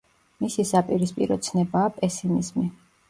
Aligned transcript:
მისი 0.43 0.63
საპირისპირო 0.69 1.37
ცნებაა 1.49 1.93
პესიმიზმი. 1.99 2.67